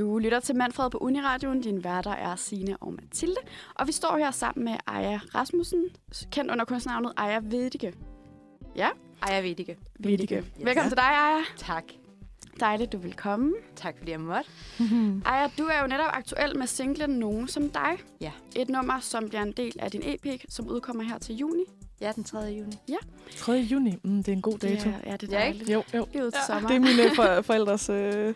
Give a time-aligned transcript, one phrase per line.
[0.00, 1.60] Du lytter til Manfred på Uniradioen.
[1.60, 3.36] Din værter er Sine og Mathilde.
[3.74, 5.84] Og vi står her sammen med Aya Rasmussen,
[6.32, 7.92] kendt under kunstnavnet Aya Vedige.
[8.76, 8.88] Ja,
[9.22, 9.76] Ej, jeg ved ikke.
[9.98, 10.36] Vedige.
[10.36, 10.44] Yes.
[10.64, 11.42] Velkommen til dig, Aya.
[11.56, 11.84] Tak.
[12.60, 13.52] Dejligt, du vil komme.
[13.76, 14.50] Tak fordi jeg måtte.
[15.30, 17.98] Aya, du er jo netop aktuel med singlen Nogen som dig.
[18.20, 18.32] Ja.
[18.56, 21.64] Et nummer, som bliver en del af din EP, som udkommer her til juni.
[22.00, 22.38] Ja, den 3.
[22.38, 22.76] juni.
[23.36, 23.52] 3.
[23.52, 24.88] juni, mm, det er en god dato.
[24.90, 25.58] Det er, ja, det er Ja, ikke?
[25.58, 25.70] dejligt.
[25.70, 26.24] Jo, jo.
[26.24, 26.68] Ud til sommer.
[26.68, 28.34] Det er mine for, forældres øh,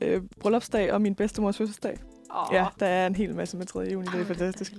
[0.00, 1.98] øh, bryllupsdag og min bedstemors fødselsdag.
[2.30, 2.48] Oh.
[2.52, 3.80] Ja, der er en hel masse med 3.
[3.80, 4.06] juni.
[4.06, 4.72] Det er Ej, fantastisk.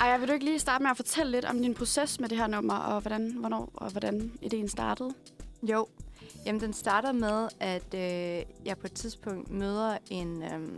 [0.00, 2.38] Aya, vil du ikke lige starte med at fortælle lidt om din proces med det
[2.38, 5.10] her nummer, og hvordan, hvornår og hvordan ideen startede?
[5.62, 5.86] Jo.
[6.46, 10.68] Jamen, den starter med, at øh, jeg på et tidspunkt møder en, øh,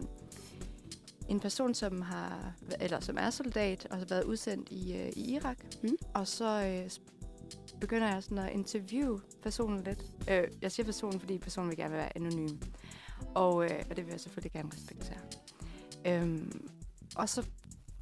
[1.28, 5.34] en person, som har eller som er soldat og har været udsendt i, øh, i
[5.34, 5.58] Irak.
[5.82, 5.96] Mm.
[6.14, 6.90] Og så øh,
[7.80, 10.04] begynder jeg sådan at interviewe personen lidt.
[10.30, 12.58] Øh, jeg siger personen, fordi personen vil gerne være anonym.
[13.34, 15.18] Og, øh, og det vil jeg selvfølgelig gerne respektere.
[16.06, 16.68] Øhm,
[17.16, 17.46] og så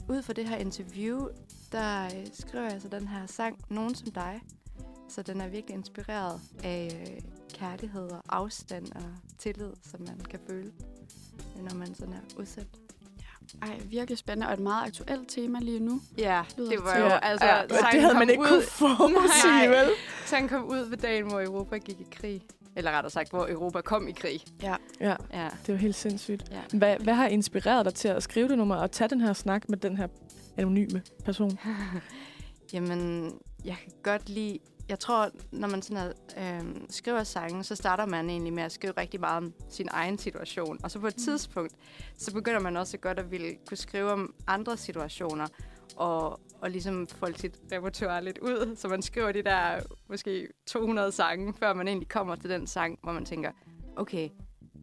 [0.09, 1.29] ud fra det her interview,
[1.73, 4.41] der øh, skriver jeg så den her sang, Nogen som dig.
[5.09, 7.21] Så den er virkelig inspireret af øh,
[7.55, 9.03] kærlighed og afstand og
[9.39, 10.73] tillid, som man kan føle,
[11.59, 12.69] øh, når man sådan er udsendt.
[13.63, 16.01] Ej, virkelig spændende, og et meget aktuelt tema lige nu.
[16.19, 17.47] Ja, Lyder det var til- jo altså...
[17.47, 19.89] ja, det havde man ikke ud, kunne forudsige, vel?
[20.27, 22.43] Sangen kom ud ved dagen, hvor Europa gik i krig.
[22.79, 24.41] Eller rettere sagt, hvor Europa kom i krig.
[24.63, 25.17] Ja, Ja.
[25.33, 26.45] det er jo helt sindssygt.
[26.51, 26.79] ja.
[26.79, 29.69] Hvad, hvad har inspireret dig til at skrive det nummer og tage den her snak
[29.69, 30.09] med den her
[30.57, 31.59] anonyme person?
[32.73, 33.33] Jamen,
[33.65, 34.59] jeg kan godt lide...
[34.89, 38.73] Jeg tror, når man sådan er, øhm, skriver sange, så starter man egentlig med at
[38.73, 40.79] skrive rigtig meget om sin egen situation.
[40.83, 41.23] Og så på et Mm.
[41.23, 41.73] tidspunkt,
[42.19, 45.47] så begynder man også godt at ville kunne skrive om andre situationer.
[45.97, 48.77] Og, og ligesom folde sit repertoire lidt ud.
[48.77, 52.99] Så man skriver de der måske 200 sange, før man egentlig kommer til den sang,
[53.03, 53.53] hvor man tænker,
[53.97, 54.29] okay,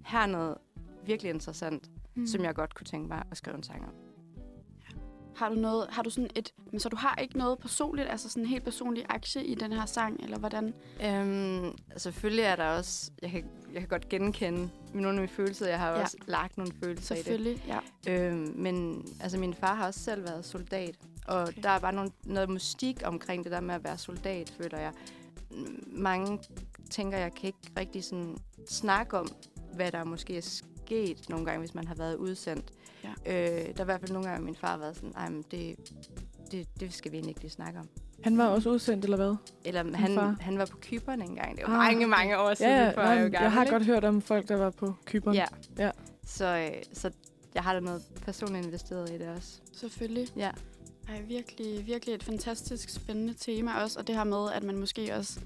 [0.05, 0.57] her er noget
[1.05, 2.27] virkelig interessant, Mm.
[2.27, 3.93] som jeg godt kunne tænke mig at skrive en sang om.
[5.35, 8.29] Har du noget, har du sådan et, men så du har ikke noget personligt, altså
[8.29, 10.73] sådan en helt personlig aktie i den her sang, eller hvordan?
[11.03, 13.11] Øhm, selvfølgelig er der også...
[13.21, 15.67] Jeg kan, jeg kan godt genkende nogle af mine følelser.
[15.67, 16.01] Jeg har Ja.
[16.01, 17.25] også lagt nogle følelser i det.
[17.25, 17.79] Selvfølgelig, ja.
[18.13, 20.95] Øhm, men altså, min far har også selv været soldat.
[21.27, 21.61] Og Okay.
[21.63, 24.91] der er bare nogle, noget mystik omkring det der med at være soldat, føler jeg.
[25.87, 26.39] Mange
[26.91, 28.37] tænker, jeg kan ikke rigtig sådan
[28.69, 29.27] snakke om,
[29.73, 32.65] hvad der måske er sket nogle gange, hvis man har været udsendt.
[33.03, 33.09] Ja.
[33.25, 35.45] Øh, der er i hvert fald nogle gange, min far har været sådan, Ej, men
[35.51, 35.75] det,
[36.51, 37.89] det, det skal vi egentlig ikke lige snakke om.
[38.23, 39.35] Han var også udsendt, eller hvad?
[39.65, 41.57] Eller han, han var på Kyberen engang.
[41.57, 43.51] Det var Ah, mange, mange år siden, Ja, før nej, jeg jo jeg, gammel, jeg
[43.51, 43.71] har ikke?
[43.71, 45.35] godt hørt om folk, der var på Kyberen.
[45.35, 45.45] Ja.
[45.77, 45.91] Ja.
[46.25, 47.11] Så, øh, så
[47.55, 49.59] jeg har da noget personligt investeret i det også.
[49.73, 50.27] Selvfølgelig.
[50.37, 50.51] Ja.
[51.09, 55.15] Ej, virkelig, virkelig et fantastisk spændende tema også, og det her med, at man måske
[55.15, 55.39] også,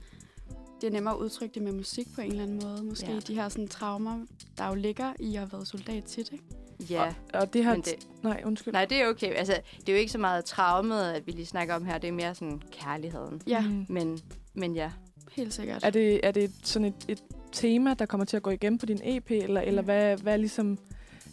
[0.82, 2.84] det er nemmere at udtrykke det med musik på en eller anden måde.
[2.84, 3.20] Måske Ja.
[3.20, 4.20] de her sådan traumer,
[4.58, 6.44] der jo ligger i at have været soldat tit, ikke?
[6.90, 7.72] Ja, Og det har...
[7.74, 8.74] men det, Nej, undskyld.
[8.74, 9.34] nej, det er okay.
[9.34, 11.98] Altså, det er jo ikke så meget traumet, at vi lige snakker om her.
[11.98, 13.42] Det er mere sådan kærligheden.
[13.48, 13.86] Ja, Mm.
[13.90, 14.20] Men,
[14.54, 14.92] men ja.
[15.32, 15.84] helt sikkert.
[15.84, 18.86] Er det, er det sådan et, et tema, der kommer til at gå igen på
[18.86, 20.78] din EP, eller, eller hvad, hvad er ligesom...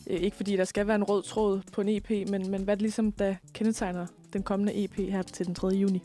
[0.06, 2.74] øh, Ikke fordi der skal være en rød tråd på en EP, men, men hvad
[2.74, 5.68] er det ligesom, der kendetegner den kommende EP her til den 3.
[5.68, 6.02] juni?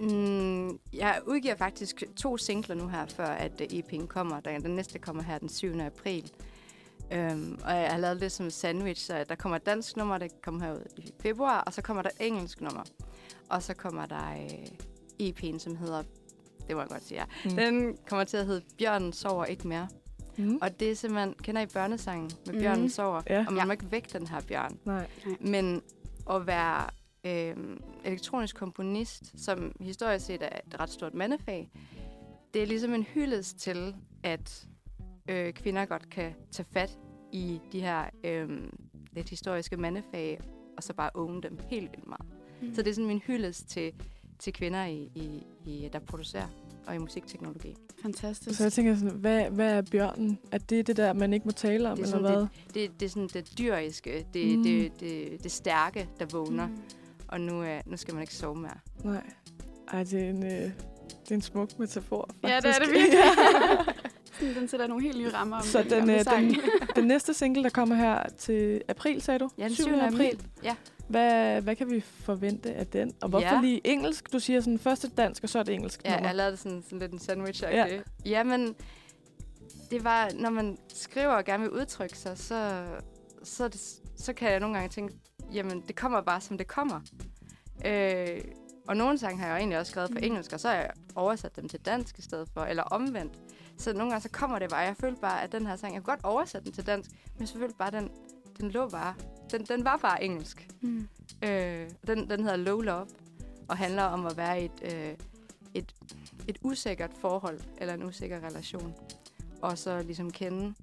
[0.00, 4.40] Mm, jeg udgiver faktisk to singler nu her, før at øh, EP'en kommer.
[4.40, 5.80] Den, næste kommer her den 7.
[5.80, 6.32] april.
[7.14, 10.18] Um, og jeg har lavet det som en sandwich, så der kommer et dansk nummer,
[10.18, 12.82] det kommer herud i februar, og så kommer der et engelsk nummer.
[13.48, 16.02] Og så kommer der øh, EP'en, som hedder,
[16.68, 17.24] det må jeg godt sige, ja.
[17.50, 17.56] Mm.
[17.56, 19.88] Den kommer til at hedde Bjørnen sover ikke mere.
[20.36, 20.58] Mm.
[20.62, 22.62] Og det er simpelthen, kender I børnesangen med Mhm.
[22.62, 23.22] Bjørnen sover?
[23.30, 23.38] Ja.
[23.46, 23.64] Og man Ja.
[23.64, 24.78] må ikke vække den her bjørn.
[24.84, 25.06] Nej.
[25.40, 25.82] Men
[26.30, 26.86] at være
[27.28, 27.56] øh,
[28.04, 31.70] elektronisk komponist, som historisk set er et ret stort mandefag,
[32.54, 34.66] det er ligesom en hyldest til, at
[35.30, 36.98] øh, kvinder godt kan tage fat
[37.32, 38.48] i de her øh,
[39.12, 40.40] lidt historiske mandefag,
[40.76, 42.26] og så bare unge dem helt vildt meget.
[42.62, 42.74] Mm.
[42.74, 43.92] Så det er sådan min hyldest til,
[44.38, 46.48] til kvinder, i, i, i, der producerer
[46.86, 47.76] og i musikteknologi.
[48.02, 48.58] Fantastisk.
[48.58, 50.38] Så jeg tænker sådan, hvad, hvad er bjørnen?
[50.52, 52.82] Er det det der, man ikke må tale om, Det er eller sådan hvad?
[52.82, 54.56] Det, det er sådan det dyriske, det, Mm.
[54.56, 54.62] mm.
[54.62, 56.78] det, det, det stærke, der vågner, mm.
[57.28, 58.78] Og nu, øh, nu skal man ikke sove mere.
[59.04, 59.22] Nej.
[59.92, 62.54] Ej, det er en, øh, det er en smuk metafor, faktisk.
[62.54, 64.54] Ja, det er det virkelig.
[64.60, 66.56] Den sætter nogle helt nye rammer om Så den, gamle øh, den,
[66.96, 69.48] den næste single, der kommer her til april, sagde du?
[69.58, 69.84] Ja, den 7.
[69.84, 69.92] 7.
[69.94, 70.42] april.
[70.62, 70.76] Ja.
[71.08, 73.14] Hvad, hvad kan vi forvente af den?
[73.22, 73.60] Og hvorfor Ja.
[73.60, 74.32] lige engelsk?
[74.32, 76.28] Du siger sådan først et dansk, og så et engelsk Ja, nummer.
[76.28, 77.86] jeg lavede sådan, sådan lidt en sandwich Ja.
[77.86, 78.00] ja.
[78.26, 78.74] Jamen,
[79.90, 82.84] det var, når man skriver og gerne vil udtrykke sig, så,
[83.42, 83.80] så, det,
[84.16, 85.14] så kan jeg nogle gange tænke,
[85.52, 87.00] jamen, det kommer bare, som det kommer.
[87.86, 88.40] Øh,
[88.88, 90.24] og nogle sange har jeg jo egentlig også skrevet på Mm.
[90.24, 93.32] engelsk, og så har jeg oversat dem til dansk i stedet for, eller omvendt.
[93.78, 94.80] Så nogle gange så kommer det bare.
[94.80, 97.40] Jeg følte bare, at den her sang, jeg kunne godt oversætte den til dansk, men
[97.40, 98.10] jeg følte bare, at den,
[98.60, 99.14] den lå bare.
[99.50, 100.68] Den, den var bare engelsk.
[100.80, 101.08] Mm.
[101.44, 103.06] Øh, den, den hedder Low Love,
[103.68, 105.14] og handler om at være i et, øh,
[105.74, 105.94] et,
[106.48, 108.94] et usikkert forhold, eller en usikker relation.
[109.62, 110.74] Og så ligesom kende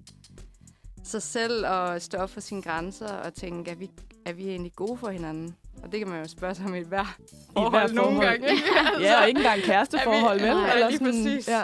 [1.04, 3.90] sig selv og stå op for sine grænser og tænke, er vi,
[4.26, 5.56] er vi egentlig gode for hinanden?
[5.82, 7.16] Og det kan man jo spørge sig om i et hver
[7.52, 8.38] forhold hvert nogle forhold.
[8.40, 8.50] gange.
[8.50, 8.62] Ikke?
[9.00, 10.56] Ja, og ikke engang kæresteforhold, Er vi- vel?
[10.56, 11.48] Nej, Eller lige præcis.
[11.48, 11.62] Ja.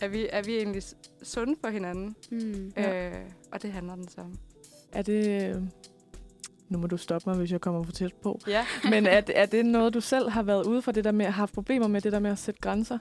[0.00, 0.82] Er vi, er vi egentlig
[1.22, 2.16] sunde for hinanden?
[2.30, 2.72] Mm.
[2.76, 3.08] Ja.
[3.08, 3.14] Øh,
[3.52, 4.38] og det handler den så om.
[4.92, 5.42] Er det...
[5.56, 5.62] øh,
[6.68, 8.40] Nu må du stoppe mig, hvis jeg kommer for tæt på.
[8.46, 8.66] Ja.
[8.90, 11.26] Men er, det- er det noget, du selv har været ude for, det der med
[11.26, 12.98] at have problemer med det der med at sætte grænser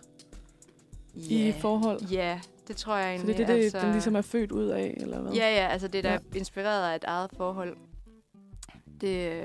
[1.16, 2.02] i forhold?
[2.02, 3.38] Ja, det tror jeg Så egentlig.
[3.38, 5.32] det er det, det altså, den ligesom er født ud af, eller hvad?
[5.32, 6.18] Ja, ja, altså det er da Ja.
[6.34, 6.38] ja.
[6.38, 7.78] inspireret af et eget forhold.
[9.02, 9.44] Det,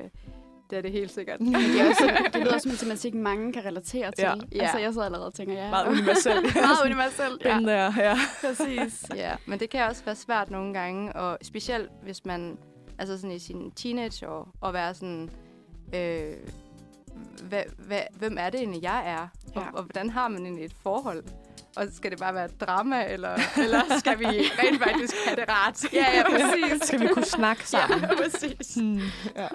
[0.70, 1.41] det er det helt sikkert.
[1.41, 4.25] Men det, er også, det lyder som en tematik, mange kan relatere til.
[4.53, 4.62] Ja.
[4.62, 5.70] Altså, jeg sidder allerede og tænker, ja.
[5.70, 6.55] Meget universelt.
[6.55, 7.55] Meget universelt, ja.
[7.55, 8.17] Den der, ja.
[8.41, 9.05] Præcis.
[9.14, 12.58] ja, men det kan også være svært nogle gange, og specielt hvis man
[12.99, 15.31] altså sådan i sin teenageår, at være sådan,
[15.94, 16.37] øh,
[17.49, 19.29] hvad, hvad, hvem er det egentlig, jeg er?
[19.55, 19.69] Og, Ja.
[19.73, 21.25] og hvordan har man egentlig et forhold?
[21.77, 24.25] Og skal det bare være drama, eller, eller skal vi
[24.63, 25.85] rent faktisk have det rart?
[25.93, 26.89] Ja, ja, præcis.
[26.89, 28.01] Skal vi kunne snakke sammen?
[28.01, 28.75] Ja, præcis.
[28.75, 29.01] Hmm.
[29.37, 29.47] Ja.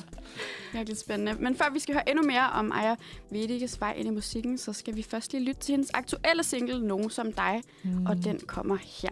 [0.74, 1.34] Virkelig spændende.
[1.44, 2.96] Men før vi skal høre endnu mere om Aya
[3.31, 6.88] Vedikes vej ind i musikken, så skal vi først lige lytte til hendes aktuelle single,
[6.88, 8.06] Nogen som dig, Hmm.
[8.06, 9.10] og den kommer her.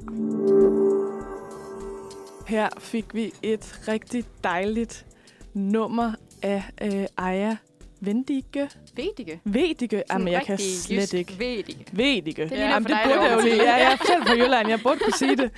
[2.48, 5.06] Her fik vi et rigtig dejligt
[5.54, 7.58] nummer af øh, Aya
[8.02, 8.44] Vendige.
[8.96, 9.40] Vedige.
[9.44, 10.04] Vedige?
[10.12, 11.40] Jamen, jeg kan slet ikke.
[11.40, 11.86] Vedige.
[11.92, 12.44] Vedige.
[12.44, 13.44] Det ligner Jamen, det burde jeg jo ord.
[13.44, 13.64] lige.
[13.64, 14.70] Ja, jeg er selv fra Jylland.
[14.70, 15.52] Jeg burde kunne sige det.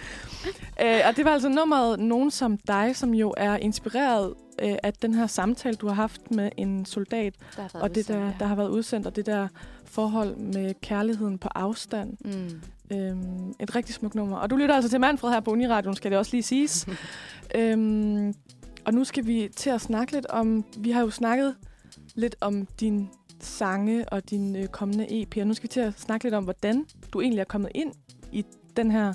[0.83, 4.93] Øh, og det var altså nummeret Nogen som dig, som jo er inspireret øh, af
[4.93, 8.33] den her samtale, du har haft med en soldat, Der og det der, udsendt, ja.
[8.39, 9.47] der har været udsendt, og det der
[9.85, 12.17] forhold med kærligheden på afstand.
[12.25, 12.61] Mm.
[12.97, 14.37] Øhm, et rigtig smukt nummer.
[14.37, 16.87] Og du lytter altså til Manfred her på Uniradioen, skal det også lige siges.
[17.55, 18.33] øhm,
[18.85, 20.65] og nu skal vi til at snakke lidt om...
[20.77, 21.55] Vi har jo snakket
[22.15, 23.09] lidt om din
[23.39, 26.43] sange og din øh, kommende EP, og nu skal vi til at snakke lidt om,
[26.43, 27.91] hvordan du egentlig er kommet ind
[28.31, 28.45] i
[28.77, 29.13] den her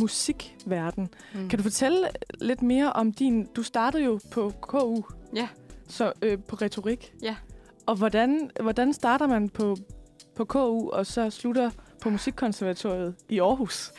[0.00, 1.08] musikverden.
[1.34, 1.48] Mm.
[1.48, 2.08] Kan du fortælle
[2.40, 3.46] lidt mere om din...
[3.56, 5.02] Du startede jo på KU,
[5.36, 5.48] Ja.
[5.88, 7.12] så øh, på retorik.
[7.22, 7.36] Ja.
[7.86, 9.76] Og hvordan, hvordan starter man på,
[10.36, 11.70] på KU, og så slutter
[12.00, 13.92] på Musikkonservatoriet i Aarhus?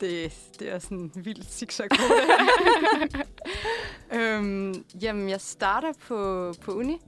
[0.00, 1.88] Det, det er sådan en vild zigzag
[4.14, 6.98] øhm, Jamen, jeg starter på, på uni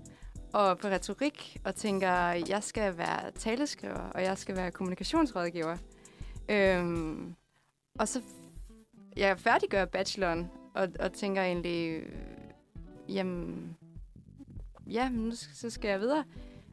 [0.54, 2.12] og på retorik, og tænker,
[2.48, 5.76] jeg skal være taleskriver, og jeg skal være kommunikationsrådgiver.
[6.48, 7.34] Øhm,
[7.98, 8.22] og så
[9.16, 12.02] jeg færdiggør bacheloren, og, og tænker egentlig,
[13.08, 13.76] jamen,
[14.86, 16.24] ja, nu skal, så skal jeg videre.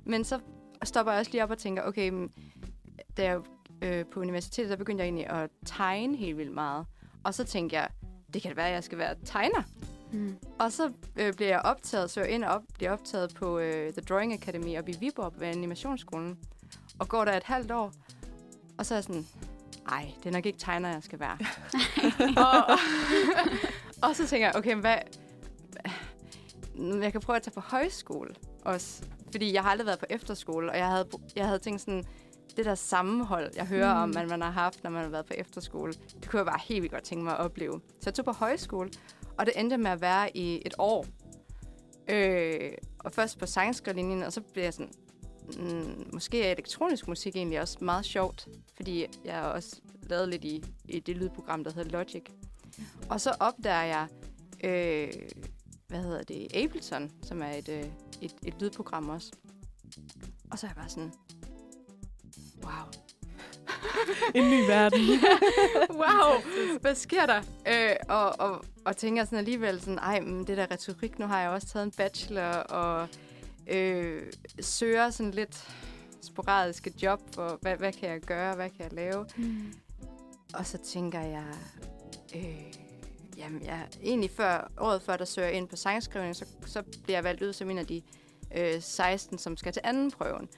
[0.05, 0.39] Men så
[0.83, 2.27] stopper jeg også lige op og tænker, okay,
[3.17, 3.41] da jeg
[3.81, 6.85] øh, på universitetet, der begyndte jeg egentlig at tegne helt vildt meget.
[7.23, 7.89] Og så tænkte jeg,
[8.33, 9.63] det kan det være, at jeg skal være tegner.
[10.11, 10.37] Mm.
[10.59, 13.93] Og så øh, blev jeg optaget, så jeg ind og op, blev optaget på øh,
[13.93, 16.39] The Drawing Academy oppe i Viborg ved animationsskolen.
[16.99, 17.91] Og går der et halvt år,
[18.77, 19.25] og så er jeg sådan,
[19.89, 21.37] ej, det er nok ikke tegner, jeg skal være.
[22.47, 22.77] og,
[24.09, 24.97] og så tænker jeg, okay, hvad...
[27.01, 28.35] Jeg kan prøve at tage på højskole
[28.65, 29.03] også.
[29.31, 32.05] Fordi jeg har aldrig været på efterskole, og jeg havde, jeg havde tænkt sådan,
[32.57, 34.01] det der sammenhold, jeg hører mm.
[34.01, 36.59] om, at man har haft, når man har været på efterskole, det kunne jeg bare
[36.63, 37.81] helt vildt godt tænke mig at opleve.
[37.99, 38.89] Så jeg tog på højskole,
[39.41, 41.05] og det endte med at være i et år.
[42.09, 44.93] Øh, og først på sangskrivlinjen, og så blev jeg sådan,
[45.57, 50.63] mm, måske er elektronisk musik egentlig også meget sjovt, fordi jeg også lavet lidt i,
[50.85, 52.23] i det lydprogram, der hedder Logic.
[53.09, 54.07] Og så opdager jeg,
[54.63, 55.13] øh,
[55.87, 57.85] hvad hedder det, Ableton, som er et, øh,
[58.21, 59.31] et, et lydprogram også.
[60.51, 61.13] Og så er jeg bare sådan,
[62.63, 62.85] wow,
[64.35, 64.99] En ny verden.
[66.01, 66.41] wow,
[66.81, 67.41] hvad sker der?
[67.67, 71.41] Øh, og, og, og tænker sådan alligevel sådan, ej, men det der retorik, nu har
[71.41, 73.07] jeg også taget en bachelor, og
[73.67, 74.23] øh,
[74.59, 75.67] søger sådan lidt
[76.21, 79.25] sporadiske job, og hvad, hvad kan jeg gøre, hvad kan jeg lave?
[79.37, 79.73] Mm.
[80.53, 81.45] Og så tænker jeg,
[82.35, 82.73] øh,
[83.37, 87.17] jamen jeg, egentlig før, året før, der søger jeg ind på sangskrivning, så, så bliver
[87.17, 88.01] jeg valgt ud som en af de
[88.55, 90.49] øh, 16, som skal til anden prøven.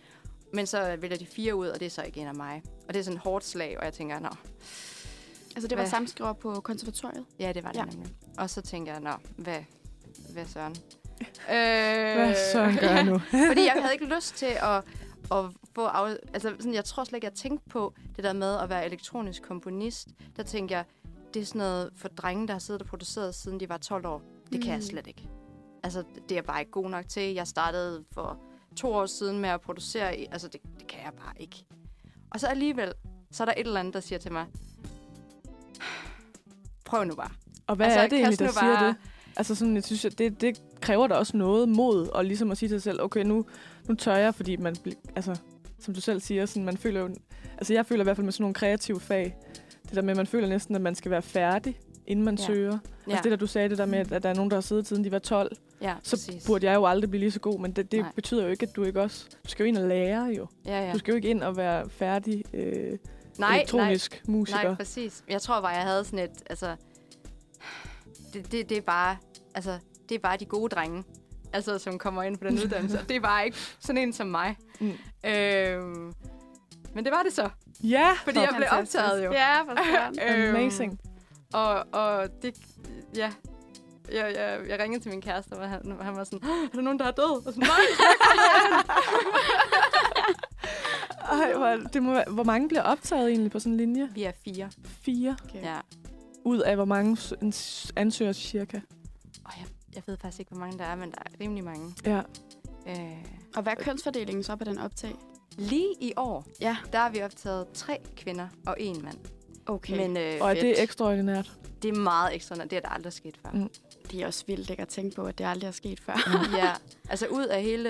[0.54, 2.64] Men så vælger de fire ud, og det er så ikke en af mig.
[2.88, 4.30] Og det er sådan et hårdt slag, og jeg tænker, nå,
[5.56, 5.90] Altså, det var Hvad?
[5.92, 7.26] samskriver på konservatoriet.
[7.40, 7.86] Ja, det var det Ja.
[7.86, 8.14] nemlig.
[8.38, 9.60] Og så tænker jeg, nå, hvad,
[10.30, 10.76] hvad søren?
[11.22, 13.20] øh, Hvad Søren gør jeg nu?
[13.50, 14.84] fordi jeg havde ikke lyst til at,
[15.32, 15.86] at få...
[15.86, 18.86] Af, altså, sådan, jeg tror slet ikke, jeg tænkte på det der med at være
[18.86, 20.08] elektronisk komponist.
[20.38, 20.86] Der tænker jeg,
[21.34, 24.06] det er sådan noget for drenge, der har siddet og produceret, siden de var 12
[24.06, 24.22] år.
[24.52, 24.86] Det kan jeg Mm.
[24.86, 25.30] slet ikke.
[25.84, 27.34] Altså, det er jeg bare ikke god nok til.
[27.34, 28.40] Jeg startede for
[28.78, 30.08] to år siden med at producere.
[30.32, 31.66] Altså, det, det kan jeg bare ikke.
[32.34, 32.94] Og så alligevel,
[33.32, 34.46] så er der et eller andet, der siger til mig,
[36.86, 37.30] prøv nu bare.
[37.68, 38.96] Og hvad Altså, er det egentlig, der siger bare- det?
[39.38, 42.70] Altså sådan, jeg synes, det, det kræver da også noget mod, og ligesom at sige
[42.70, 43.46] til sig selv, okay, nu,
[43.88, 44.76] nu tør jeg, fordi man,
[45.16, 45.40] altså,
[45.80, 47.10] som du selv siger, sådan, man føler jo,
[47.58, 49.36] altså jeg føler i hvert fald med sådan nogle kreative fag,
[49.88, 52.46] det der med, at man føler næsten, at man skal være færdig, inden man Ja.
[52.46, 52.72] søger.
[53.08, 54.62] Ja, Altså det der, du sagde, det der med, at der er nogen, der har
[54.62, 56.46] siddet siden de var 12, ja så præcis.
[56.46, 58.12] burde jeg jo aldrig blive lige så god, men det, det Nej.
[58.16, 60.48] betyder jo ikke, at du ikke også, du skal jo ind og lære jo.
[60.66, 60.94] ja, ja.
[60.94, 62.98] Du skal jo ikke ind og være færdig øh,
[63.38, 64.64] nej, elektronisk nej, musiker.
[64.64, 65.24] nej, præcis.
[65.30, 66.76] Jeg tror bare, jeg havde sådan et, altså,
[68.34, 69.18] det, det, det er bare,
[69.56, 69.80] altså,
[70.10, 71.04] det er bare de gode drenge,
[71.54, 73.00] altså, som kommer ind på den uddannelse.
[73.10, 74.56] det er bare ikke sådan en som mig.
[74.80, 74.88] Mm.
[75.30, 76.14] Øhm,
[76.96, 77.50] men det var det så,
[77.84, 79.04] Ja, fordi jeg blev Fantastisk.
[79.04, 79.32] optaget jo.
[79.32, 79.72] Ja, for.
[80.48, 81.00] Øhm, amazing.
[81.54, 82.58] Og, og det,
[83.16, 83.32] ja,
[84.12, 87.00] jeg, jeg, jeg ringede til min kæreste, og han, han var sådan, er der nogen,
[87.00, 87.48] der er død?
[87.48, 87.80] Og sådan, nej,
[91.32, 94.10] Ej, hvor, det må være, hvor mange bliver optaget egentlig på sådan en linje?
[94.14, 94.70] vi er fire.
[94.86, 95.62] Fire Okay.
[95.64, 95.80] Ja.
[96.46, 98.80] ud af hvor mange s- en s- ansøger cirka?
[99.46, 101.96] Og jeg, jeg ved faktisk ikke, hvor mange der er, men der er rimelig mange.
[102.06, 102.22] Ja.
[102.88, 105.16] Øh, Og hvad er kønsfordelingen så på den optag?
[105.58, 106.78] lige i år, Ja.
[106.94, 109.18] der har vi optaget tre kvinder og en mand.
[109.66, 109.98] Okay.
[109.98, 110.62] Men øh, Og er fedt.
[110.62, 111.52] det ekstraordinært?
[111.82, 113.52] det er meget ekstra, det er der aldrig sket før.
[113.52, 113.70] Mm.
[114.12, 116.14] det er også vildt ikke at tænke på, at det aldrig er sket før.
[116.64, 116.72] ja,
[117.10, 117.90] altså ud af hele,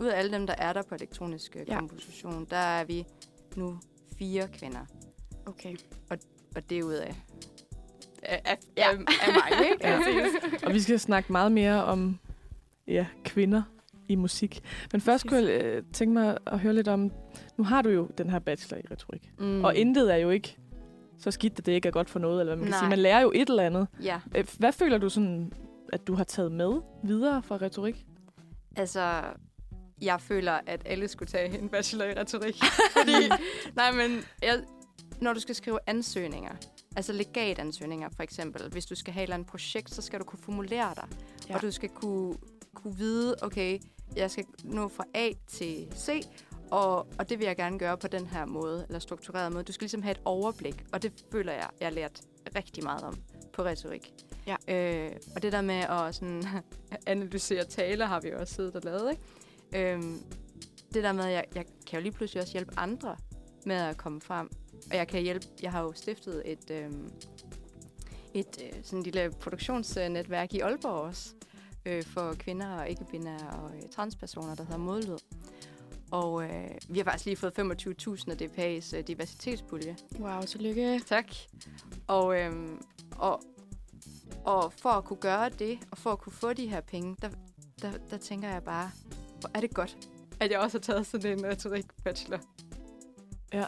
[0.00, 1.78] ud af alle dem, der er der på elektronisk øh, Ja.
[1.78, 3.04] komposition, der er vi
[3.56, 3.78] nu
[4.18, 4.80] fire kvinder.
[5.46, 5.76] Okay.
[6.56, 7.14] Og det er ud af,
[8.22, 8.88] af, af, Ja.
[8.90, 9.88] af, af mig, ikke?
[9.88, 9.98] Ja.
[10.66, 12.18] Og vi skal snakke meget mere om
[12.86, 13.62] ja, kvinder
[14.10, 14.60] i musik.
[14.92, 17.10] Men først kunne jeg øh, tænke mig at høre lidt om,
[17.58, 19.30] nu har du jo den her bachelor i retorik.
[19.38, 19.64] Mm.
[19.64, 20.56] Og intet er jo ikke
[21.18, 22.80] så skidt, at det ikke er godt for noget, eller hvad man kan Nej.
[22.80, 22.88] sige.
[22.88, 23.86] Man lærer jo et eller andet.
[24.02, 25.52] Ja, Øh, Hvad føler du sådan,
[25.92, 28.06] at du har taget med videre fra retorik?
[28.76, 29.22] altså,
[30.02, 32.56] jeg føler, at alle skulle tage en bachelor i retorik.
[32.98, 33.28] Fordi,
[33.76, 34.60] nej, men jeg,
[35.20, 36.52] når du skal skrive ansøgninger,
[36.96, 40.24] altså legatansøgninger for eksempel, hvis du skal have et eller andet projekt, så skal du
[40.24, 41.04] kunne formulere dig.
[41.48, 41.54] Ja.
[41.54, 42.34] Og du skal kunne,
[42.74, 43.78] kunne vide, okay,
[44.16, 46.26] jeg skal nå fra A til C,
[46.70, 49.64] og, og det vil jeg gerne gøre på den her måde, eller struktureret måde.
[49.64, 52.20] Du skal ligesom have et overblik, og det føler jeg, jeg har lært
[52.56, 53.14] rigtig meget om
[53.52, 54.12] på retorik.
[54.46, 54.56] Ja.
[54.68, 56.44] Øh, og det der med at sådan,
[57.06, 59.92] analysere taler, har vi jo også siddet og lavet, ikke?
[59.92, 60.18] Øhm,
[60.94, 63.16] det der med, at jeg, jeg kan jo lige pludselig også hjælpe andre
[63.66, 64.50] med at komme frem.
[64.90, 67.12] Og jeg kan hjælpe, jeg har jo stiftet et, øhm,
[68.34, 71.34] et øh, sådan lille produktionsnetværk i Aalborg også,
[71.86, 75.16] øh, for kvinder og ikke-binære og øh, transpersoner, der hedder Modlyd.
[76.10, 79.96] Og øh, vi har faktisk lige fået 25.000 af DPA's øh, diversitetspulje.
[80.18, 81.00] Wow, tillykke.
[81.06, 81.26] Tak.
[82.06, 82.82] Og, øhm,
[83.16, 83.42] og,
[84.44, 87.28] og for at kunne gøre det, og for at kunne få de her penge, der,
[87.82, 88.90] der, der tænker jeg bare,
[89.40, 89.98] hvor er det godt,
[90.40, 92.38] at jeg også har taget sådan en retorik-bachelor.
[93.52, 93.64] Ja.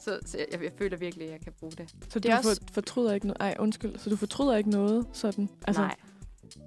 [0.00, 1.94] Så, så jeg, jeg føler virkelig, at jeg kan bruge det.
[2.08, 3.36] Så Det du også- fortryder ikke noget?
[3.40, 3.98] Ej, undskyld.
[3.98, 5.48] Så du fortryder ikke noget sådan?
[5.66, 5.94] Altså, Nej.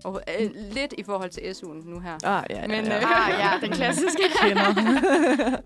[0.04, 2.14] Og, øh, lidt i forhold til SU'en nu her.
[2.24, 2.98] Ah, ja, ja, Men, ja.
[2.98, 4.22] øh, Ah, ja, den klassiske.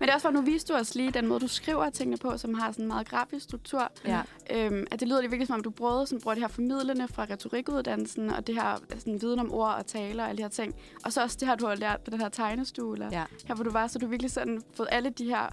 [0.00, 2.38] det er også for, nu viste du os lige den måde, du skriver tingene på,
[2.38, 3.92] som har sådan en meget grafisk struktur.
[4.06, 4.20] Ja.
[4.50, 7.08] Øhm, at det lyder lige virkelig som om, du bruger, sådan, bruger det her formidlende
[7.08, 10.50] fra retorikuddannelsen, og det her sådan, viden om ord og taler og alle de her
[10.50, 10.74] ting.
[11.04, 13.24] Og så også det her, du har lært på den her tegnestue, eller Ja.
[13.46, 15.46] her hvor du var, så du virkelig sådan fået alle de her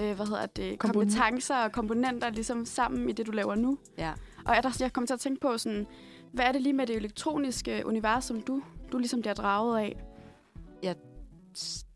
[0.00, 3.78] øh, hvad hedder det, kompetencer og komponenter ligesom sammen i det, du laver nu.
[3.98, 4.12] Ja.
[4.44, 5.86] Og er der, jeg kommer til at tænke på, sådan,
[6.34, 8.62] hvad er det lige med det elektroniske univers, som du,
[8.92, 9.96] du ligesom bliver draget af?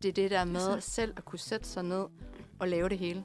[0.03, 2.05] Det er det der med Altså- selv at kunne sætte sig ned
[2.59, 3.23] og lave det hele.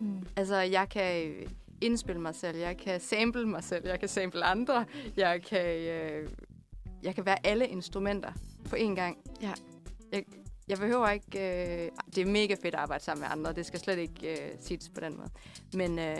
[0.00, 0.26] Mm.
[0.36, 1.48] Altså, jeg kan øh,
[1.80, 4.84] indspille mig selv, jeg kan sample mig selv, jeg kan sample andre,
[5.16, 6.28] jeg kan, øh,
[7.02, 8.32] jeg kan være alle instrumenter
[8.70, 9.18] på én gang.
[9.42, 9.52] Ja.
[10.12, 10.24] Jeg,
[10.68, 11.38] jeg behøver ikke...
[11.84, 14.50] Øh, det er mega fedt at arbejde sammen med andre, det skal slet ikke øh,
[14.60, 15.30] siges på den måde.
[15.74, 16.16] Men, øh,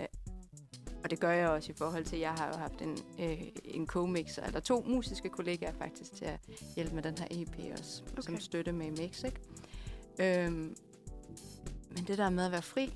[1.05, 3.87] og det gør jeg også i forhold til, jeg har jo haft en, øh, en
[3.91, 6.39] co-mixer, eller to musiske kollegaer faktisk, til at
[6.75, 8.21] hjælpe med den her EP også, okay.
[8.21, 9.39] som støtte med i mix, ikke?
[10.19, 10.75] Øhm,
[11.95, 12.93] men det der med at være fri,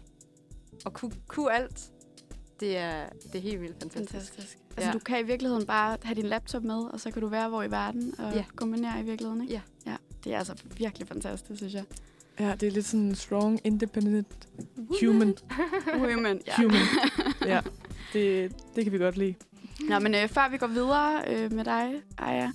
[0.86, 1.92] og kunne, kunne alt,
[2.60, 4.34] det er, det er helt vildt fantastisk.
[4.34, 4.58] Fantastisk.
[4.78, 4.94] Altså, Ja.
[4.94, 7.64] du kan i virkeligheden bare have din laptop med, og så kan du være hvor
[7.64, 8.46] i verden og Ja.
[8.56, 9.54] kombinere i virkeligheden, ikke?
[9.54, 9.62] Ja.
[9.92, 9.96] ja.
[10.24, 11.84] Det er altså virkelig fantastisk, synes jeg.
[12.40, 14.48] Ja, det er lidt sådan strong, independent
[15.02, 15.36] human.
[16.04, 16.56] Women, ja.
[16.56, 16.82] human.
[17.46, 17.62] Ja,
[18.14, 19.34] det, det kan vi godt lide.
[19.90, 22.52] Nå, men øh, før vi går videre øh, med dig, Aya,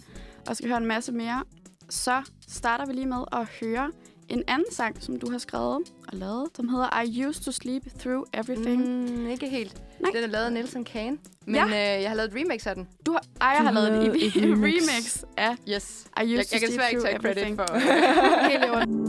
[0.49, 1.43] og skal høre en masse mere,
[1.91, 3.91] så starter vi lige med at høre
[4.29, 7.83] en anden sang, som du har skrevet og lavet, som hedder I Used to Sleep
[7.99, 9.11] Through Everything.
[9.19, 9.27] Mm.
[9.27, 9.83] Ikke helt.
[10.01, 10.11] Nej.
[10.15, 11.65] Den er lavet af Nelson Kane, men Ja.
[11.65, 12.89] øh, jeg har lavet et remix af den.
[13.07, 14.63] Du har, Aya Du har lavet lavede et, et et remix.
[14.63, 16.07] remix af Yes.
[16.23, 17.59] I Used Jeg, to jeg kan Sleep desværre ikke tage Through credit Everything.
[17.59, 18.49] for...
[18.51, 19.05] Helt i orden.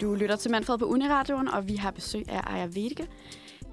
[0.00, 3.06] Du lytter til Manfred på Uniradioen, og vi har besøg af Aya Vedike.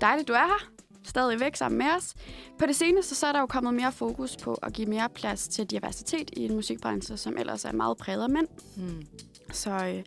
[0.02, 0.70] Dejligt, du er her.
[1.04, 2.14] stadigvæk sammen med os.
[2.60, 5.48] På det seneste så er der jo kommet mere fokus på at give mere plads
[5.48, 8.48] til diversitet i en musikbranche, som ellers er meget præget af mænd.
[8.78, 9.08] Mm.
[9.52, 10.04] Så øh,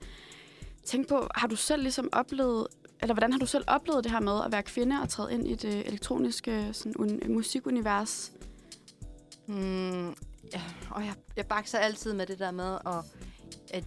[0.84, 2.66] tænk på, har du selv ligesom oplevet,
[3.02, 5.48] eller hvordan har du selv oplevet det her med at være kvinde og træde ind
[5.48, 8.32] i det elektroniske sådan, un- musikunivers?
[9.46, 10.08] Mm,
[10.52, 13.04] ja, og jeg, jeg bakser altid med det der med, at,
[13.70, 13.84] at,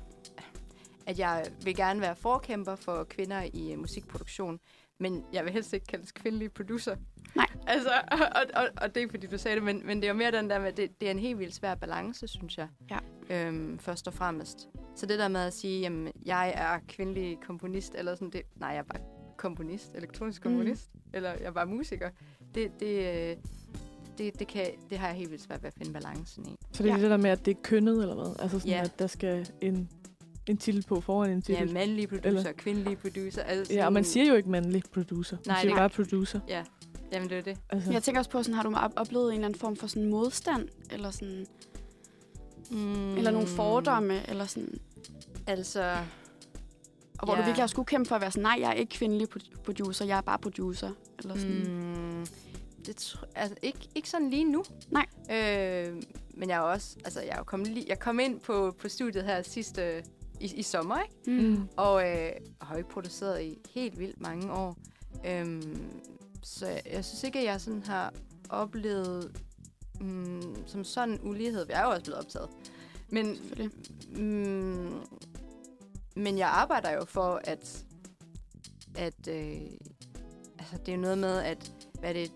[1.06, 4.60] at jeg vil gerne være forkæmper for kvinder i musikproduktion,
[5.00, 6.96] men jeg vil helst ikke kaldes kvindelig producer.
[7.36, 7.46] Nej.
[7.68, 8.18] Altså, og,
[8.56, 10.50] og, og det er fordi, du sagde det, men, men det er jo mere den
[10.50, 12.68] der med, det, det er en helt vildt svær balance, synes jeg.
[12.90, 12.98] Ja.
[13.48, 14.68] Øhm, først og fremmest.
[14.96, 18.70] Så det der med at sige, jamen, jeg er kvindelig komponist, eller sådan det, nej,
[18.70, 19.02] jeg er bare
[19.38, 20.52] komponist, elektronisk Mm.
[20.52, 21.00] komponist, mm.
[21.14, 22.10] eller jeg er bare musiker.
[22.56, 22.98] Det, det,
[23.32, 23.38] øh,
[24.18, 26.56] det, det, kan, det har jeg helt vildt svært ved at finde balancen i.
[26.72, 27.02] Så det er Ja.
[27.02, 28.36] det der med, at det er kønnet, eller hvad?
[28.40, 28.82] Altså sådan, Ja.
[28.84, 29.90] at der skal en,
[30.50, 31.74] en titel på foran en Ja, titel.
[31.74, 33.44] mandlige producer, Eller- kvindelige producer.
[33.44, 35.38] Altså Ja, og man siger jo ikke mandlig producer.
[35.38, 36.40] Man Nej, siger det- bare producer.
[36.48, 36.64] Ja,
[37.12, 37.58] jamen det er det.
[37.70, 39.88] Altså, Jeg tænker også på, sådan, har du op- oplevet en eller anden form for
[39.88, 41.46] sådan modstand, eller, sådan,
[42.72, 43.16] Mm.
[43.18, 44.80] eller nogle fordomme, eller sådan,
[45.48, 45.96] Altså,
[47.20, 47.40] og hvor Ja.
[47.42, 49.62] du virkelig har skulle kæmpe for at være sådan, nej, jeg er ikke kvindelig pro-
[49.64, 50.92] producer, jeg er bare producer.
[51.20, 51.68] Eller sådan.
[51.68, 52.26] mm,
[52.86, 54.64] det tr- altså, ikke, ikke sådan lige nu.
[54.92, 55.06] Nej.
[55.32, 55.96] Øh,
[56.34, 58.90] men jeg er også, altså jeg er jo kommet, li- jeg kom ind på, på
[58.90, 60.04] studiet her sidste,
[60.44, 61.42] i, i sommer, ikke?
[61.42, 61.68] Mm.
[61.78, 62.32] Og øh,
[62.62, 64.78] har jo ikke produceret i helt vildt mange år.
[65.26, 66.02] Øhm,
[66.44, 68.14] så jeg, jeg synes ikke, at jeg sådan har
[68.50, 69.42] oplevet
[70.02, 71.66] mm, som sådan ulighed.
[71.70, 72.50] Jeg er jo også blevet optaget.
[73.10, 73.38] Men,
[74.16, 75.02] mm,
[76.16, 77.86] men jeg arbejder jo for, at,
[78.96, 79.62] at øh,
[80.60, 82.32] altså, det er jo noget med, at hvad er det,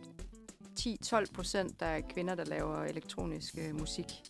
[0.80, 4.26] 10-12 procent, der er kvinder, der laver elektronisk øh, musik.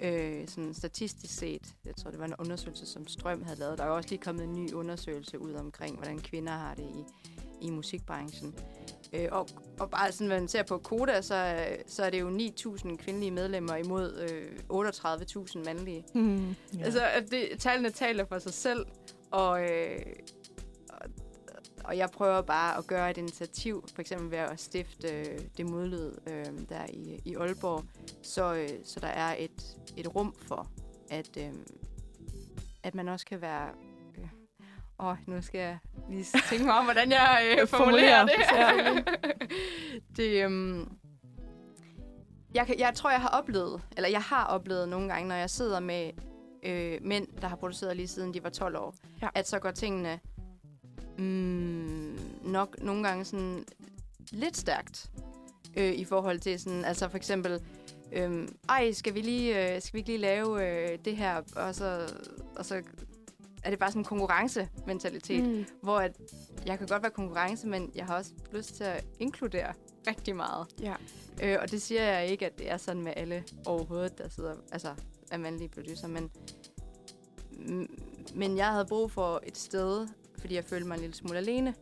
[0.00, 0.06] Mm.
[0.06, 3.78] Øh, sådan statistisk set, jeg tror, det var en undersøgelse, som Strøm havde lavet.
[3.78, 6.82] Der er jo også lige kommet en ny undersøgelse ud omkring, hvordan kvinder har det
[6.84, 7.04] i,
[7.66, 8.54] i musikbranchen.
[9.12, 9.48] Øh, og,
[9.80, 12.30] og bare sådan, når man ser på Koda, så, er- så er det jo
[12.76, 16.04] 9.000 kvindelige medlemmer imod øh, 38.000 mandlige.
[16.14, 16.20] Ja.
[16.78, 16.84] Ja.
[16.84, 17.00] Altså,
[17.30, 18.86] det, tallene taler for sig selv,
[19.30, 19.98] og, øh,
[20.88, 20.98] og,
[21.84, 25.66] og jeg prøver bare at gøre et initiativ, for eksempel ved at stifte øh, det
[25.70, 27.84] modlyd øh, der i, i Aalborg,
[28.26, 30.68] så, øh, så der er et, et rum for,
[31.10, 31.52] at, øh,
[32.82, 33.68] at man også kan være...
[34.18, 34.28] Øh,
[35.06, 35.78] åh, nu skal jeg
[36.10, 39.08] lige tænke mig om, hvordan jeg øh, formulerer Formulerer, det.
[40.16, 40.88] det øhm,
[42.54, 45.50] jeg, kan, jeg tror, jeg har oplevet, eller jeg har oplevet nogle gange, når jeg
[45.50, 46.10] sidder med
[46.62, 49.28] øh, mænd, der har produceret lige siden de var 12 år, Ja.
[49.34, 50.20] at så går tingene
[51.18, 53.64] mm, nok nogle gange sådan
[54.32, 55.10] lidt stærkt
[55.76, 57.60] øh, i forhold til sådan, altså for eksempel,
[58.12, 61.74] øh, ej, skal vi lige, øh, skal vi ikke lige lave øh, det her, og
[61.74, 62.12] så,
[62.56, 62.82] og så
[63.64, 65.66] er det bare sådan en konkurrencementalitet, mm.
[65.82, 66.16] Hvor at
[66.66, 69.72] jeg kan godt være konkurrence, men jeg har også lyst til at inkludere
[70.06, 70.66] rigtig meget.
[70.80, 70.94] Ja.
[71.42, 74.54] Øh, og det siger jeg ikke, at det er sådan med alle overhovedet, der sidder,
[74.72, 74.94] altså
[75.30, 76.30] er mandlige producer, men,
[78.34, 81.74] men jeg havde brug for et sted, fordi jeg følte mig en lille smule alene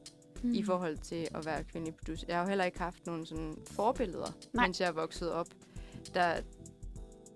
[0.42, 0.54] mm.
[0.54, 2.26] i forhold til at være kvindelig producer.
[2.28, 4.66] Jeg har jo heller ikke haft nogen sådan forbilleder, Nej.
[4.66, 5.46] Mens jeg er vokset op,
[6.10, 6.40] der,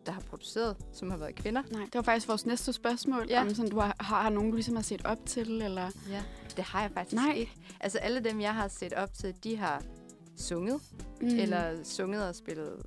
[0.07, 1.63] der har produceret, som har været kvinder.
[1.73, 3.27] Nej, det var faktisk vores næste spørgsmål.
[3.29, 3.41] Ja.
[3.41, 5.63] Om sådan, du har, har, har nogen, du ligesom har set op til?
[5.63, 5.91] Eller?
[6.11, 6.23] Ja.
[6.57, 7.33] Det har jeg faktisk Nej.
[7.37, 7.53] ikke.
[7.81, 9.83] Altså alle dem, jeg har set op til, de har
[10.37, 10.81] sunget,
[11.21, 11.27] Mm.
[11.29, 12.83] eller sunget og spillet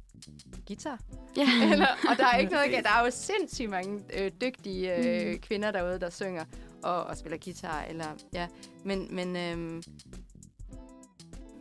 [0.68, 1.00] guitar.
[1.38, 1.48] Ja.
[1.72, 5.40] eller, og der er ikke noget, der er jo sindssygt mange øh, dygtige øh, Mm.
[5.40, 6.46] kvinder derude, der synger
[6.84, 7.82] og, og spiller guitar.
[7.84, 8.48] Eller, ja.
[8.86, 9.34] Men, men,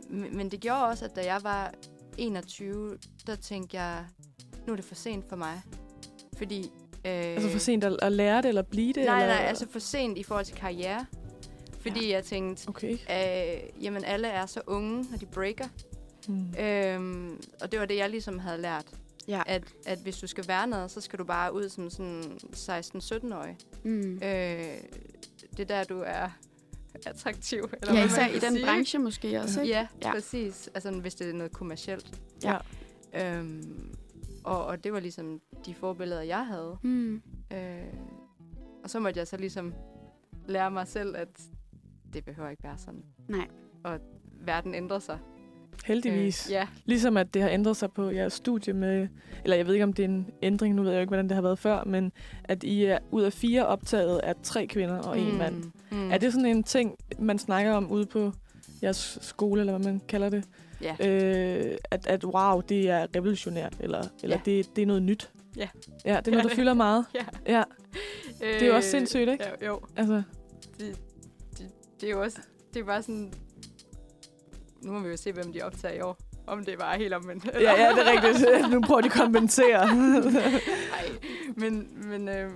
[0.09, 1.73] men, men det gjorde også, at da jeg var
[2.21, 4.05] 21, der tænkte jeg,
[4.67, 5.61] nu er det for sent for mig.
[6.37, 6.61] Fordi...
[7.05, 9.05] Øh, Altså for sent at, at lære det, eller blive det?
[9.05, 9.35] Nej, eller?
[9.35, 11.05] nej, altså for sent i forhold til karriere.
[11.79, 12.13] Fordi ja.
[12.15, 12.91] jeg tænkte, Okay.
[12.93, 15.67] øh, jamen alle er så unge, når de breaker.
[16.27, 16.53] Hmm.
[16.59, 18.85] Øhm, og det var det, jeg ligesom havde lært.
[19.27, 19.41] Ja.
[19.45, 22.23] At, at hvis du skal være noget, så skal du bare ud som sådan
[22.55, 23.57] 16-17-årig.
[23.83, 24.13] Mm.
[24.13, 24.21] Øh,
[25.57, 26.29] det er der, du er
[27.05, 27.69] attraktiv.
[27.81, 28.65] Eller Ja, hvad især i den sige.
[28.65, 29.73] branche måske også, ikke?
[29.73, 30.11] Ja, Ja.
[30.13, 30.69] præcis.
[30.75, 32.21] Altså hvis det er noget kommercielt.
[32.43, 32.57] Ja.
[33.13, 33.95] Øhm,
[34.43, 36.77] og, og det var ligesom de forbilleder, jeg havde.
[36.81, 37.21] Mm.
[37.53, 37.59] Øh,
[38.83, 39.73] og så måtte jeg så ligesom
[40.47, 41.27] lære mig selv, at
[42.13, 43.03] det behøver ikke være sådan.
[43.27, 43.47] Nej.
[43.83, 43.99] Og
[44.45, 45.19] verden ændrer sig.
[45.85, 46.47] Heldigvis.
[46.47, 46.67] Øh, ja.
[46.85, 49.07] Ligesom at det har ændret sig på jeres studie med,
[49.43, 51.29] eller jeg ved ikke, om det er en ændring, nu ved jeg jo ikke, hvordan
[51.29, 52.11] det har været før, men
[52.43, 55.63] at I er ud af fire optaget er tre kvinder og en mand.
[55.91, 56.11] Mm.
[56.11, 58.31] Er det sådan en ting, man snakker om ude på
[58.83, 60.43] jeres skole, eller hvad man kalder det?
[60.81, 60.95] Ja.
[61.09, 64.41] Øh, at, at wow, det er revolutionært, eller, eller Ja.
[64.51, 65.31] det, det er noget nyt?
[65.57, 65.67] Ja.
[66.05, 67.05] Ja, det er noget, der fylder meget.
[67.15, 67.25] Ja.
[67.47, 67.63] Ja,
[68.43, 69.43] Øh, det er jo også sindssygt, ikke?
[69.61, 69.79] Ja, jo.
[69.95, 70.21] Altså,
[70.79, 70.99] Det,
[71.57, 71.67] det,
[72.01, 72.37] det er jo også...
[72.73, 73.33] Det er bare sådan...
[74.81, 76.17] nu må vi jo se, hvem de optager i år.
[76.47, 77.45] Om det var helt omvendt.
[77.45, 78.71] Ja, ja, det er rigtigt.
[78.71, 79.95] Nu prøver de at kompensere.
[79.95, 81.09] Nej,
[81.55, 82.51] men, men øh,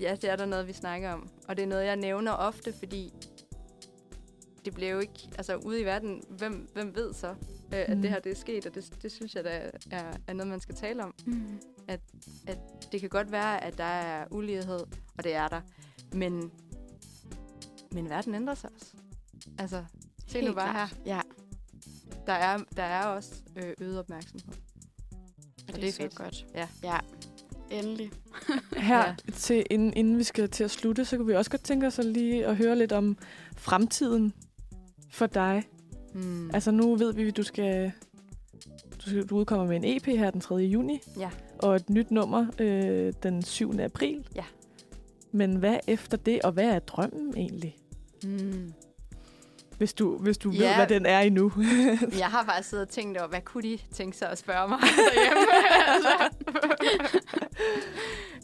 [0.00, 1.28] ja, det er der noget, vi snakker om.
[1.48, 3.12] Og det er noget, jeg nævner ofte, fordi
[4.64, 7.34] det blev jo ikke, altså ude i verden, hvem, hvem ved så, øh,
[7.70, 8.02] at Mm.
[8.02, 9.50] det her det er sket, og det, det synes jeg, der
[9.90, 11.14] er, er noget, man skal tale om.
[11.26, 11.60] Mm.
[12.92, 14.80] Det kan godt være, at der er ulighed,
[15.18, 15.60] og det er der,
[16.12, 16.50] men,
[17.92, 18.86] men verden ændrer sig også.
[19.58, 19.84] Altså,
[20.26, 20.88] se nu Helt bare klart.
[20.88, 21.14] her.
[21.14, 21.20] Ja,
[22.26, 24.48] Der er, der er også øh, øget opmærksomhed.
[25.68, 26.14] og det det, er fedt.
[26.14, 26.46] godt.
[26.54, 26.68] Ja.
[26.82, 26.98] ja.
[27.70, 28.10] Endelig.
[28.76, 29.14] Her, Ja.
[29.32, 31.98] til, inden, inden vi skal til at slutte, så kunne vi også godt tænke os
[31.98, 33.16] at lige at høre lidt om
[33.56, 34.32] fremtiden
[35.10, 35.62] for dig.
[36.14, 36.50] Mm.
[36.54, 37.92] Altså nu ved vi, at du skal,
[39.04, 40.54] du, skal, du udkommer med en EP her den 3.
[40.54, 41.00] juni.
[41.18, 41.30] Ja.
[41.58, 43.74] Og et nyt nummer øh, den 7.
[43.80, 44.26] april.
[44.36, 44.44] Ja.
[45.32, 47.76] Men hvad efter det, og hvad er drømmen egentlig?
[48.24, 48.72] Mm.
[49.78, 50.66] Hvis du, hvis du Ja.
[50.68, 51.52] ved, hvad den er endnu.
[52.18, 54.78] Jeg har faktisk siddet og tænkt over, hvad kunne de tænke sig at spørge mig
[54.82, 55.46] derhjemme?
[55.88, 56.30] altså.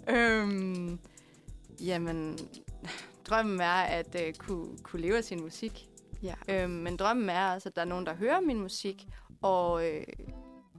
[0.09, 0.99] Øhm,
[1.81, 2.39] jamen,
[3.25, 5.89] drømmen er at øh, kunne, kunne leve af sin musik.
[6.23, 6.35] Ja.
[6.49, 9.07] Øhm, men drømmen er også, at der er nogen, der hører min musik,
[9.43, 10.05] og, øh,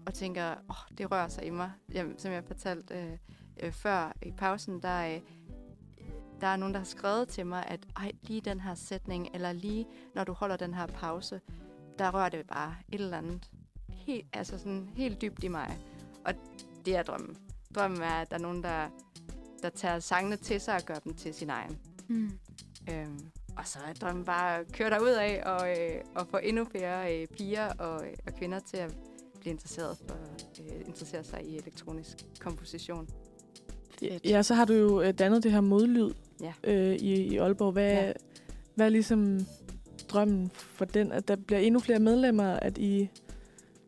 [0.05, 1.71] og tænker, åh, oh, det rører sig i mig.
[1.93, 3.17] Jamen, som jeg fortalte øh,
[3.63, 5.21] øh, før i pausen, der, øh,
[6.41, 9.51] der er nogen, der har skrevet til mig, at Ej, lige den her sætning, eller
[9.51, 11.41] lige når du holder den her pause,
[11.99, 13.49] der rører det bare et eller andet
[13.89, 15.77] helt, altså sådan helt dybt i mig.
[16.25, 16.33] Og
[16.85, 17.46] det er drømmen.
[17.77, 18.87] Drømmen er, at der er nogen, der,
[19.63, 21.77] der tager sangene til sig og gør dem til sin egen.
[22.07, 22.31] Mm.
[22.91, 23.19] Øhm,
[23.57, 27.15] og så er drømmen bare at køre derud af og, øh, og få endnu flere
[27.21, 28.95] øh, piger og, øh, og kvinder til at
[29.39, 30.15] blive interesseret for
[30.59, 33.07] øh, interessere sig i elektronisk komposition.
[33.99, 34.25] Fedt.
[34.25, 36.11] ja, så har du jo øh, dannet det her modlyd
[36.41, 36.53] Ja.
[36.63, 37.71] øh, i, i Aalborg.
[37.71, 38.05] Hvad, Ja.
[38.07, 38.13] ja.
[38.75, 39.39] hvad er ligesom
[40.09, 41.11] drømmen for den?
[41.11, 43.09] At der bliver endnu flere medlemmer, at I...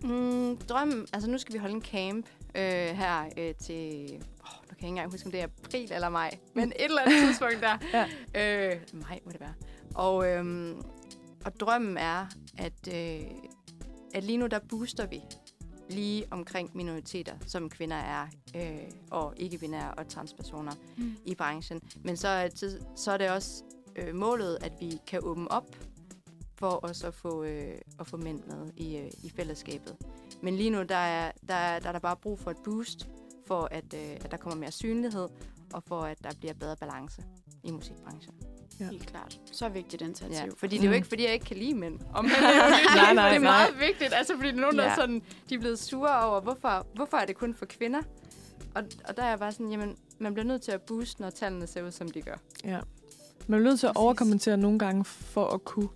[0.04, 2.25] Mm, drømmen, altså nu skal vi holde en camp
[2.56, 5.92] øh, her øh, til, åh, nu kan jeg ikke engang huske, om det er april
[5.94, 7.78] eller maj, men et eller andet tidspunkt der.
[8.34, 8.72] Ja.
[8.72, 9.54] Øh, maj må det være.
[9.96, 10.82] Og, øhm,
[11.46, 12.26] og drømmen er,
[12.58, 13.22] at, øh,
[14.14, 15.22] at lige nu der booster vi
[15.90, 21.16] lige omkring minoriteter, som kvinder er, øh, og ikke-binære og transpersoner Mm.
[21.26, 21.82] i branchen.
[22.04, 23.64] Men så er, tid, så er det også
[23.96, 25.76] øh, målet, at vi kan åbne op
[26.56, 29.96] for også at få, øh, at få mænd med i, øh, i fællesskabet.
[30.41, 33.08] Men lige nu, der er, der, er, der er der bare brug for et boost,
[33.47, 35.28] for at, øh, at der kommer mere synlighed,
[35.73, 37.23] og for at der bliver bedre balance
[37.63, 38.34] i musikbranchen.
[38.80, 38.86] Ja.
[38.89, 39.39] Helt klart.
[39.52, 40.36] Så vigtigt initiativ.
[40.36, 40.95] Ja, fordi det er jo Mm.
[40.95, 41.99] ikke, fordi jeg ikke kan lide mænd.
[42.13, 43.52] Og mænd er jo virkelig- Nej, nej, det er nej.
[43.69, 44.89] meget vigtigt, altså fordi der nogen, der Ja.
[44.89, 47.99] er sådan, de er blevet sure over, hvorfor, hvorfor er det kun for kvinder?
[48.75, 51.30] Og, og der er jeg bare sådan, jamen, man bliver nødt til at booste, når
[51.30, 52.36] tallene ser ud, som de gør.
[52.63, 52.80] Ja.
[53.47, 54.04] Man er nødt til at Præcis.
[54.04, 55.89] overkommentere nogle gange, for at kunne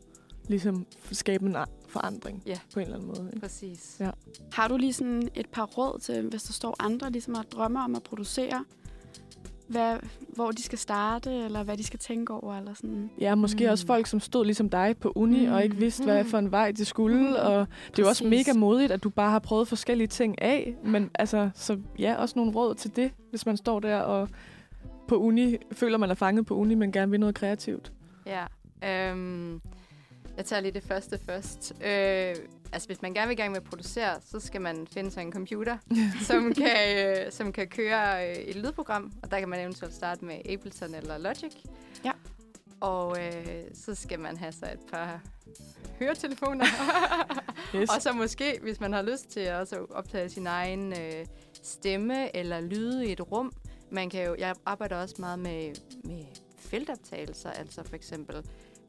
[0.48, 1.56] ligesom, skabe en
[1.94, 2.60] forandring Ja.
[2.74, 3.30] på en eller anden måde.
[3.34, 3.40] Ikke?
[3.42, 3.98] Præcis.
[4.00, 4.10] Ja.
[4.54, 7.84] Har du lige sådan et par råd til, hvis der står andre, ligesom har drømmer
[7.84, 8.66] om at producere,
[9.68, 9.98] hvad,
[10.36, 13.10] hvor de skal starte, eller hvad de skal tænke over, eller sådan?
[13.20, 13.72] Ja, måske Mm.
[13.72, 15.52] også folk, som stod ligesom dig på uni, Mm.
[15.54, 16.30] og ikke vidste, hvad Mm.
[16.30, 17.20] for en vej de skulle.
[17.30, 17.34] Mm.
[17.34, 20.76] Og det er jo også mega modigt, at du bare har prøvet forskellige ting af.
[20.86, 24.30] Men altså, så ja, også nogle råd til det, hvis man står der og
[25.08, 27.92] på uni, føler man er fanget på uni, men gerne vil noget kreativt.
[28.26, 28.46] Ja.
[29.12, 29.62] Øhm,
[30.38, 31.74] jeg tager lige det første først.
[31.82, 32.36] Øh,
[32.74, 35.22] altså, hvis man gerne vil i gang med at producere, så skal man finde sig
[35.22, 35.78] en computer,
[36.28, 39.12] som, kan, øh, som kan køre øh, et lydprogram.
[39.24, 41.54] Og der kan man eventuelt starte med Ableton eller Logic.
[42.06, 42.12] Ja.
[42.82, 45.22] Og øh, så skal man have sig et par
[46.00, 46.66] høretelefoner.
[47.76, 47.90] Yes.
[47.90, 51.26] Og så måske, hvis man har lyst til at også optage sin egen øh,
[51.64, 53.54] stemme eller lyde i et rum.
[53.92, 56.26] Man kan jo, jeg arbejder også meget med, med
[56.60, 58.36] feltoptagelser, altså for eksempel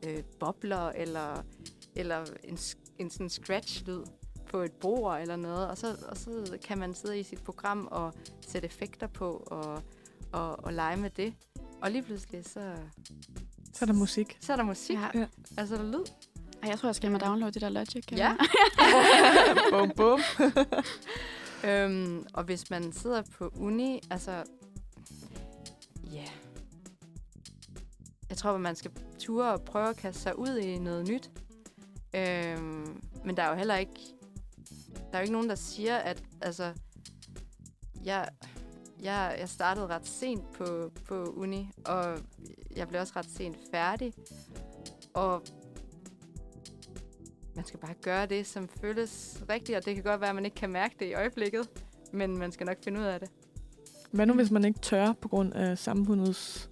[0.07, 1.42] øh, bobler eller,
[1.96, 2.59] eller en,
[2.98, 4.04] en sådan scratch-lyd
[4.50, 5.68] på et bord eller noget.
[5.68, 8.14] Og så, og så kan man sidde i sit program og
[8.46, 9.83] sætte effekter på og,
[10.33, 11.35] og, og lege med det.
[11.83, 12.74] Og lige pludselig, så,
[13.72, 14.38] Så er der musik.
[14.40, 14.96] så er der musik.
[15.14, 15.26] Ja.
[15.57, 16.04] Altså, der er lyd.
[16.62, 18.04] Ej, jeg tror, jeg skal og downloade det der Logic.
[18.12, 18.37] Ja.
[19.72, 20.20] bum, bum.
[21.64, 24.42] Øhm, og hvis man sidder på uni, altså...
[28.34, 31.30] Jeg tror, at man skal ture og prøve at kaste sig ud i noget nyt.
[32.14, 34.00] Øhm, men der er jo heller ikke...
[34.94, 36.22] Der er jo ikke nogen, der siger, at...
[36.40, 36.72] Altså...
[38.04, 38.28] Jeg,
[39.02, 42.18] jeg, jeg startede ret sent på, på uni, og
[42.76, 44.12] jeg blev også ret sent færdig.
[45.14, 45.42] Og
[47.56, 50.44] man skal bare gøre det, som føles rigtigt, og det kan godt være, at man
[50.44, 51.68] ikke kan mærke det i øjeblikket,
[52.12, 53.30] men man skal nok finde ud af det.
[54.10, 56.70] Hvad nu, hvis man ikke tør på grund af samfundets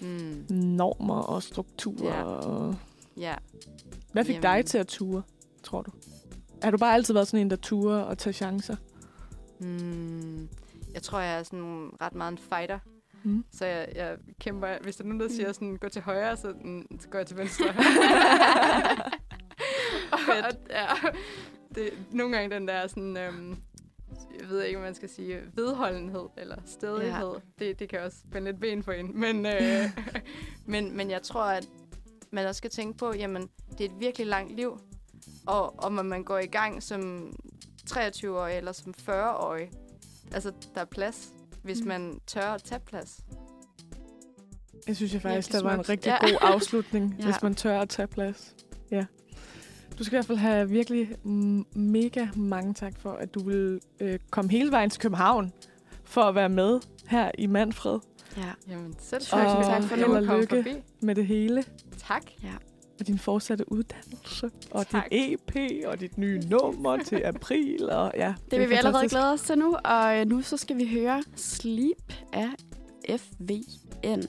[0.00, 0.44] Mm.
[0.48, 2.16] normer og strukturer?
[2.16, 2.22] Ja.
[2.22, 2.76] Og...
[3.16, 3.34] Ja.
[4.12, 4.42] Hvad fik Jamen.
[4.42, 5.22] dig til at ture,
[5.62, 5.90] tror du?
[6.62, 8.76] Har du bare altid været sådan en, der turer og tager chancer?
[9.58, 10.48] Hmm,
[10.94, 12.78] jeg tror, jeg er sådan ret meget en fighter.
[13.22, 13.44] Mm.
[13.52, 14.68] Så jeg, jeg kæmper...
[14.82, 17.26] Hvis der er nogen, der siger sådan, gå til højre, så, mm, så går jeg
[17.26, 17.64] til venstre.
[20.12, 20.86] og, og, ja,
[21.74, 23.16] det, nogle gange den der sådan...
[23.16, 23.56] Øhm,
[24.50, 27.28] jeg ved ikke, hvad man skal sige, vedholdenhed eller stedighed.
[27.58, 27.64] Ja.
[27.66, 29.20] Det, det kan også spænde lidt ben for en.
[29.20, 29.82] Men, øh,
[30.72, 31.68] men, men jeg tror, at
[32.30, 34.78] man også skal tænke på, jamen, det er et virkelig langt liv.
[35.46, 37.32] Og om man går i gang som
[37.90, 39.70] 23-årig eller som 40-årig,
[40.32, 41.32] altså, der er plads,
[41.62, 41.88] hvis Mm.
[41.88, 43.20] man tør at tage plads.
[44.86, 46.26] Jeg synes jeg faktisk, der var en rigtig Ja.
[46.30, 47.24] god afslutning, Ja.
[47.24, 48.54] hvis man tør at tage plads.
[48.90, 49.04] Ja.
[50.00, 51.08] Du skal i hvert fald have virkelig
[51.74, 55.52] mega mange tak for, at du vil øh, komme hele vejen til København
[56.04, 57.98] for at være med her i Manfred
[58.36, 58.42] Ja.
[58.70, 60.56] Jamen, selv Og tak, tak for at komme lykke.
[60.56, 60.70] forbi.
[61.00, 61.64] med det hele.
[62.08, 62.22] Tak.
[63.00, 65.04] Og din fortsatte uddannelse, og Tak.
[65.12, 67.90] dit EP, og dit nye nummer til april.
[67.90, 69.14] Og ja, Det vil vi allerede fantastisk.
[69.20, 72.48] glæde os til nu, og øh, nu så skal vi høre Sleep af
[73.18, 74.22] FVN.